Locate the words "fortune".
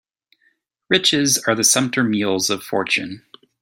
2.63-3.23